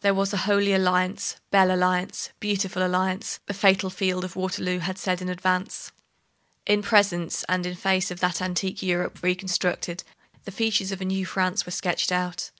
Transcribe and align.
There 0.00 0.14
was 0.14 0.32
a 0.32 0.36
Holy 0.48 0.72
Alliance; 0.74 1.36
Belle 1.52 1.70
Alliance, 1.72 2.30
Beautiful 2.40 2.84
Alliance, 2.84 3.38
the 3.46 3.54
fatal 3.54 3.88
field 3.88 4.24
of 4.24 4.34
Waterloo 4.34 4.80
had 4.80 4.98
said 4.98 5.22
in 5.22 5.28
advance. 5.28 5.92
In 6.66 6.82
presence 6.82 7.44
and 7.48 7.64
in 7.64 7.76
face 7.76 8.10
of 8.10 8.18
that 8.18 8.42
antique 8.42 8.82
Europe 8.82 9.22
reconstructed, 9.22 10.02
the 10.42 10.50
features 10.50 10.90
of 10.90 11.00
a 11.00 11.04
new 11.04 11.24
France 11.24 11.64
were 11.66 11.70
sketched 11.70 12.10
out. 12.10 12.50